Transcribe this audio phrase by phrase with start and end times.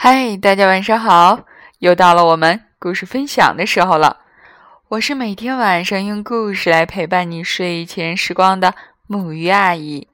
[0.00, 1.44] 嗨，大家晚上好！
[1.80, 4.20] 又到了我们故事分享的时候了。
[4.90, 8.76] 我是每天晚上用故事来陪伴你睡前时光的
[9.08, 10.06] 木鱼阿姨。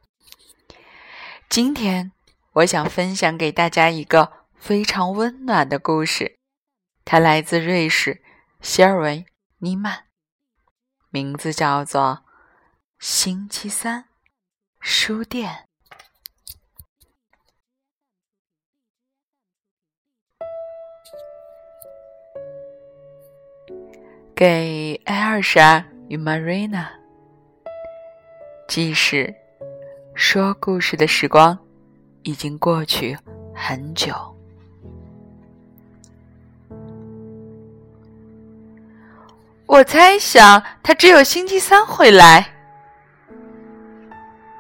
[1.51, 2.13] 今天
[2.55, 6.39] 我想分享给大家一个非常温暖的故事，
[7.05, 8.23] 它来自瑞士
[8.63, 9.27] 希尔维
[9.59, 10.05] 尼曼，
[11.11, 12.23] 名字叫做
[12.99, 14.07] 《星期三
[14.81, 15.53] 书店》。
[24.37, 26.91] 给艾尔莎与玛瑞娜，
[28.67, 29.33] 即使
[30.13, 31.57] 说故事的时光
[32.25, 33.17] 已经过去
[33.55, 34.13] 很久，
[39.67, 42.45] 我猜想他只有星期三会来。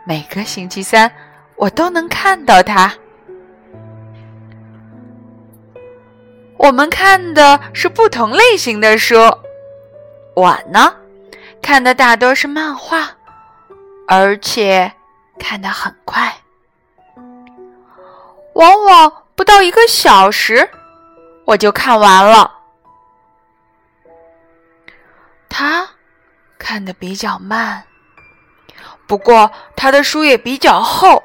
[0.07, 1.11] 每个星期三，
[1.57, 2.95] 我都能看到他。
[6.59, 9.17] 我们看的是不同类型的书。
[10.35, 10.97] 我呢，
[11.63, 13.09] 看的大多是漫画，
[14.09, 14.93] 而且
[15.39, 16.35] 看得很快，
[18.55, 20.69] 往往不到一个小时
[21.45, 22.53] 我就看完了。
[25.49, 25.89] 他
[26.59, 27.85] 看的比较慢，
[29.07, 31.23] 不过他的书也比较厚。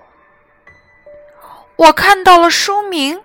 [1.77, 3.23] 我看到了书名，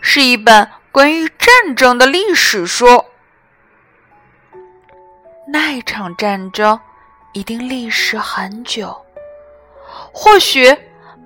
[0.00, 3.04] 是一本关于战争的历史书。
[5.50, 6.78] 那场战争
[7.32, 8.94] 一定历时很久，
[10.12, 10.76] 或许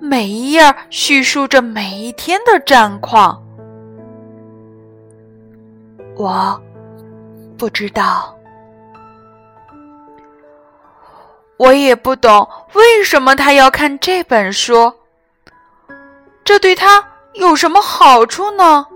[0.01, 3.43] 每一页叙述着每一天的战况。
[6.17, 6.63] 我
[7.59, 8.37] 不知道，
[11.57, 14.93] 我也不懂为什么他要看这本书。
[16.45, 18.87] 这对他有什么好处呢？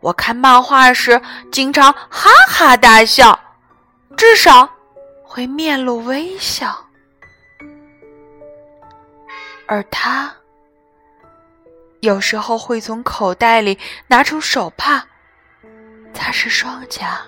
[0.00, 1.20] 我看漫画时
[1.52, 3.38] 经常哈哈大笑，
[4.16, 4.68] 至少
[5.22, 6.86] 会面露微笑。
[9.66, 10.34] 而他
[12.00, 15.06] 有时候会从口袋里拿出手帕
[16.14, 17.20] 擦拭双颊。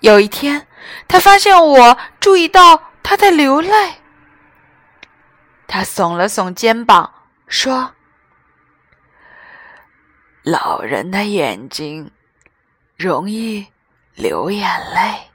[0.00, 0.66] 有一天，
[1.06, 3.96] 他发现我注意到他在流泪，
[5.66, 7.12] 他耸了耸肩膀，
[7.46, 7.92] 说。
[10.50, 12.10] 老人的眼睛
[12.96, 13.66] 容易
[14.14, 15.28] 流眼泪，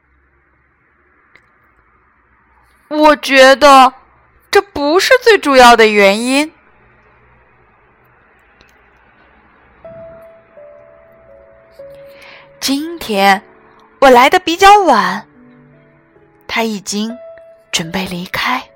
[2.87, 3.93] 我觉得
[4.49, 6.51] 这不是最主要的原因。
[12.59, 13.43] 今天
[13.99, 15.27] 我来的比较晚，
[16.47, 17.15] 他已经
[17.71, 18.67] 准备离开，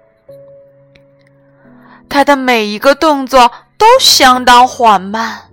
[2.07, 5.46] 他的每一个动作都相当缓慢。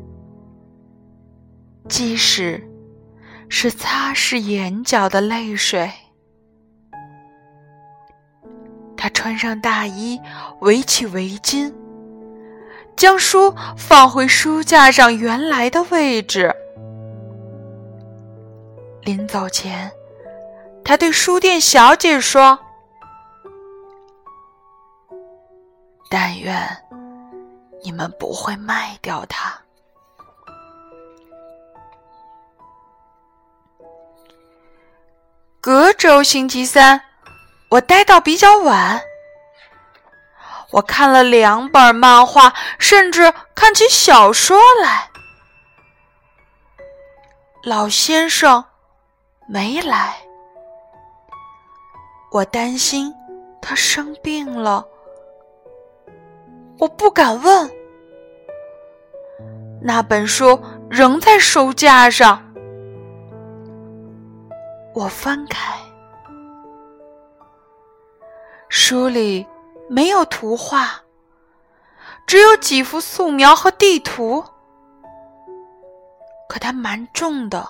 [1.89, 2.63] 即使
[3.49, 5.93] 是擦拭眼角的泪水，
[8.97, 10.19] 他穿上大衣，
[10.61, 11.73] 围起围巾，
[12.97, 16.55] 将书放回书架上原来的位置。
[19.03, 19.93] 临走前，
[20.83, 22.59] 他对书店小姐说
[26.09, 26.57] ：“但愿
[27.83, 29.53] 你们不会卖掉它。”
[35.97, 37.01] 周星期三，
[37.71, 39.01] 我待到比较晚。
[40.71, 45.09] 我看了两本漫画，甚至看起小说来。
[47.63, 48.65] 老先生
[49.47, 50.17] 没来，
[52.33, 53.15] 我担心
[53.63, 54.85] 他生病了。
[56.79, 57.71] 我不敢问。
[59.81, 62.43] 那本书仍在书架上。
[64.95, 65.75] 我翻开，
[68.77, 69.47] 书里
[69.89, 71.01] 没有图画，
[72.27, 74.45] 只有几幅素描和地图。
[76.49, 77.65] 可它蛮重的，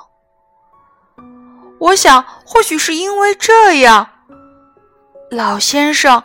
[1.79, 4.09] 我想或许是因为这样，
[5.31, 6.25] 老先生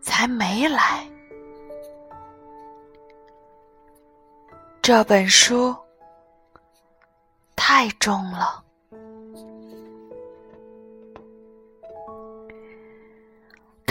[0.00, 1.04] 才没来。
[4.80, 5.74] 这本书
[7.56, 8.63] 太重了。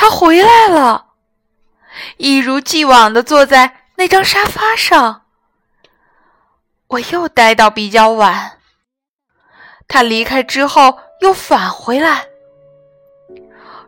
[0.03, 1.13] 他回来了，
[2.17, 5.21] 一如既往的坐在那张沙发上。
[6.87, 8.59] 我又待到比较晚。
[9.87, 12.25] 他离开之后又返回来，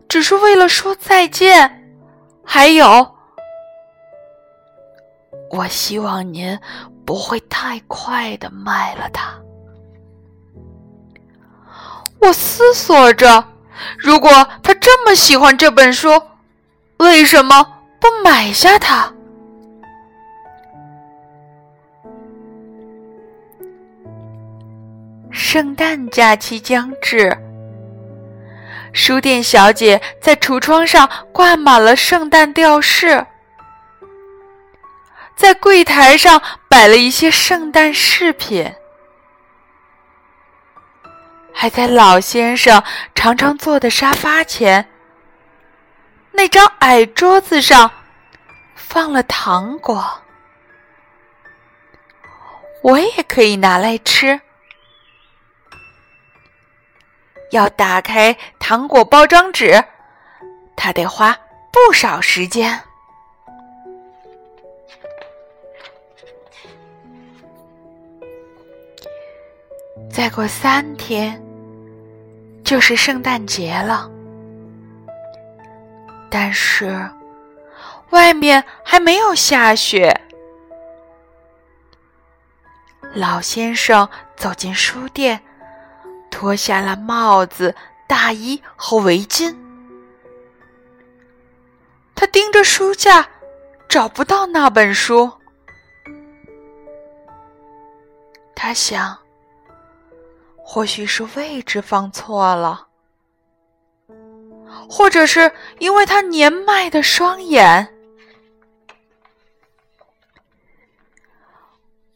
[0.08, 2.00] 只是为了说再见，
[2.46, 3.18] 还有
[5.52, 6.58] 我希望您
[7.06, 9.38] 不会太快的卖了它。
[12.22, 13.44] 我思索着，
[13.98, 14.32] 如果
[14.64, 16.22] 他这么喜欢这本书，
[16.98, 17.64] 为什么
[18.00, 19.12] 不买下它？
[25.32, 27.38] 圣诞假期将至，
[28.94, 33.26] 书店小姐在橱窗上挂满了圣诞吊饰。
[35.36, 38.74] 在柜台上摆了一些圣诞饰品，
[41.66, 42.84] 还在老先生
[43.16, 44.88] 常常坐的沙发前
[46.32, 47.90] 那张矮桌子上
[48.76, 50.22] 放了糖果。
[52.84, 54.40] 我也可以拿来吃，
[57.50, 59.84] 要打开糖果包装纸，
[60.76, 61.36] 他得花
[61.72, 62.80] 不少时间。
[70.12, 71.44] 再过三天，
[72.66, 74.10] 就是圣诞节了。
[76.30, 77.10] 但是，
[78.10, 80.20] 外面还没有下雪。
[83.14, 85.42] 老先生走进书店，
[86.30, 87.74] 脱下了帽子、
[88.08, 89.56] 大衣和围巾。
[92.16, 93.28] 他盯着书架，
[93.88, 95.32] 找不到那本书。
[98.56, 99.25] 他想。
[100.68, 102.88] 或许是位置放错了，
[104.90, 107.88] 或者是因为他年迈的双眼。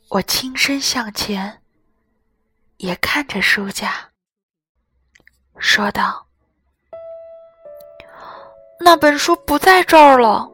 [0.09, 1.61] 我轻身向前，
[2.77, 4.09] 也看着书架，
[5.59, 6.25] 说道
[8.81, 10.51] ：“那本书不在这儿了。”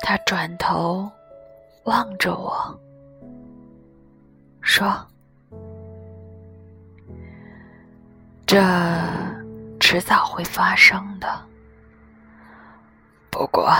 [0.00, 1.10] 他转头
[1.84, 2.78] 望着我。
[4.62, 4.90] 说
[8.46, 8.62] ：“这
[9.80, 11.28] 迟早会发生的。
[13.28, 13.70] 不过，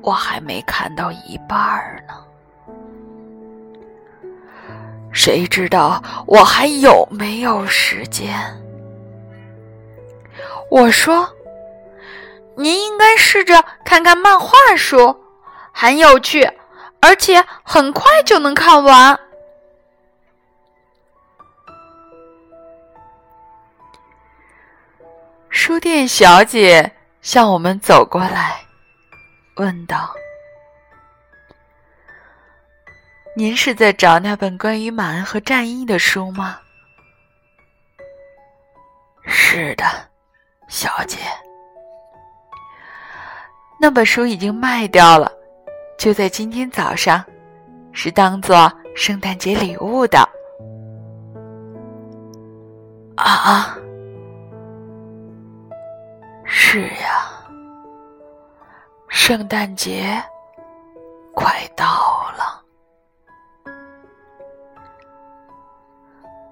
[0.00, 2.14] 我还没看到一半儿呢。
[5.12, 8.34] 谁知道我还有没有时间？”
[10.70, 11.28] 我说
[12.56, 15.14] ：“您应该试着看看漫画书，
[15.72, 16.50] 很有趣。”
[17.02, 19.18] 而且很快就能看完。
[25.50, 28.64] 书店小姐向我们走过来，
[29.56, 30.14] 问道
[33.36, 36.60] ：“您是在找那本关于马恩和战役的书吗
[39.26, 39.84] ？”“是的，
[40.68, 41.18] 小姐。”
[43.78, 45.41] 那本书已经卖掉了。
[46.02, 47.24] 就在今天早上，
[47.92, 50.18] 是当做圣诞节礼物的。
[53.14, 53.78] 啊，
[56.44, 57.30] 是呀，
[59.08, 60.20] 圣诞节
[61.32, 61.86] 快到
[62.36, 62.60] 了。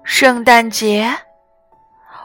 [0.05, 1.13] 圣诞节，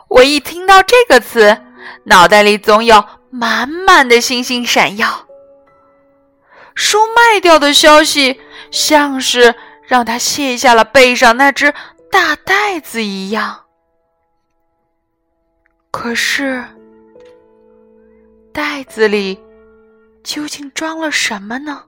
[0.07, 1.61] 我一听到这个词，
[2.05, 5.26] 脑袋里总有满满的星星闪耀。
[6.77, 8.41] 书卖掉的消息，
[8.71, 11.75] 像是让他卸下了背上那只
[12.13, 13.65] 大袋子一样。
[15.91, 16.63] 可是，
[18.53, 19.41] 袋子里
[20.23, 21.85] 究竟装了什么呢？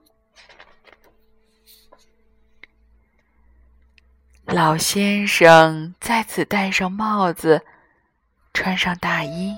[4.45, 7.61] 老先生再次戴上帽子，
[8.51, 9.55] 穿上大衣。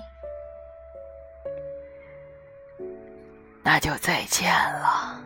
[3.63, 5.20] 那就再见了，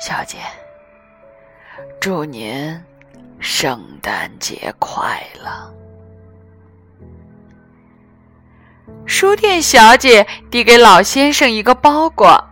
[0.00, 0.38] 小姐。
[2.00, 2.78] 祝您
[3.40, 5.74] 圣诞节快乐。
[9.06, 12.42] 书店小姐递给老先生一个包裹，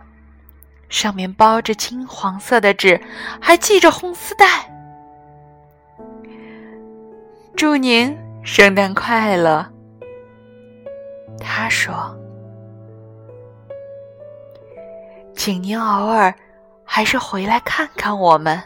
[0.89, 2.99] 上面包着金黄色的纸，
[3.41, 4.69] 还系着红丝带。
[7.55, 9.65] 祝您圣诞快乐，
[11.39, 12.17] 他说。
[15.47, 16.35] 请您偶尔
[16.83, 18.61] 还是回来看看我们。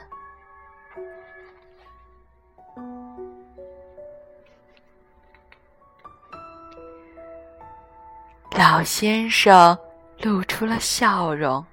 [8.57, 9.77] 老先生
[10.21, 11.63] 露出了笑容。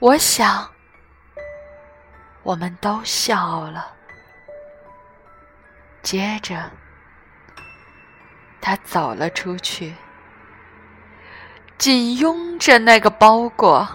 [0.00, 0.68] 我想，
[2.42, 3.94] 我们都笑了。
[6.02, 6.68] 接着，
[8.60, 9.94] 他走了出去。
[11.78, 13.88] 紧拥着那个包裹。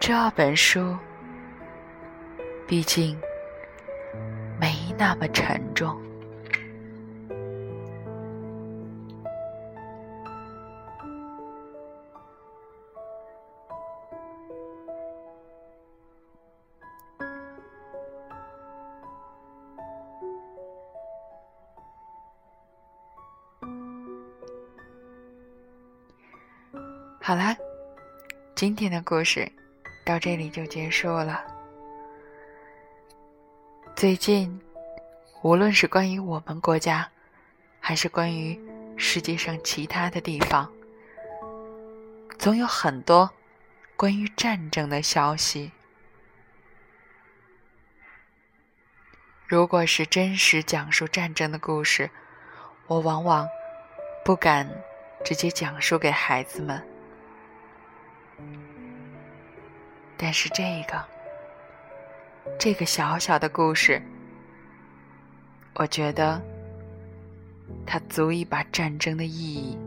[0.00, 0.96] 这本书
[2.66, 3.16] 毕竟
[4.58, 6.09] 没那么沉重。
[27.30, 27.56] 好啦，
[28.56, 29.48] 今天的故事
[30.04, 31.40] 到这里就结束了。
[33.94, 34.60] 最近，
[35.40, 37.08] 无论是关于我们国家，
[37.78, 38.60] 还是关于
[38.96, 40.68] 世界上其他的地方，
[42.36, 43.30] 总有很多
[43.94, 45.70] 关于战争的消息。
[49.46, 52.10] 如果是真实讲述战争的故事，
[52.88, 53.48] 我往往
[54.24, 54.68] 不敢
[55.24, 56.84] 直接讲述给孩子们。
[60.22, 61.02] 但是这个，
[62.58, 64.02] 这个小小的故事，
[65.76, 66.38] 我觉得
[67.86, 69.78] 它足以把战争的意义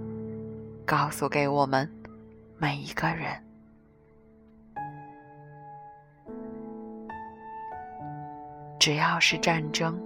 [0.87, 1.87] 告诉给我们
[2.57, 3.39] 每一个人。
[8.79, 10.01] 只要是战争，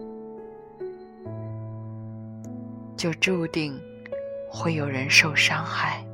[2.97, 3.81] 就注定
[4.51, 6.06] 会有人受伤害。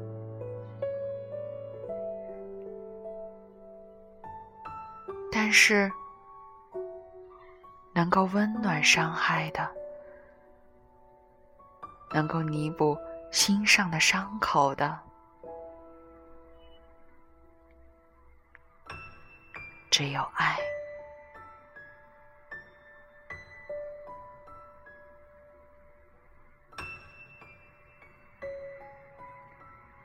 [5.45, 5.91] 但是，
[7.91, 9.69] 能够温暖伤害的，
[12.13, 12.97] 能够弥补
[13.29, 14.97] 心上的伤口的，
[19.91, 20.55] 只有爱。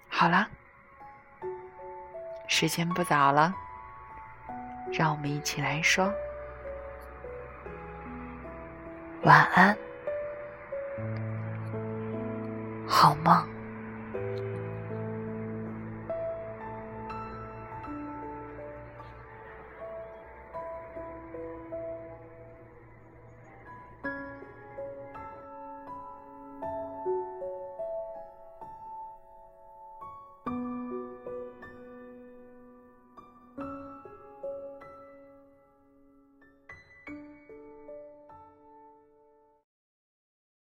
[0.08, 0.48] 好了，
[2.48, 3.54] 时间不早了。
[4.92, 6.12] 让我们一起来说
[9.22, 9.76] 晚安，
[12.86, 13.57] 好梦。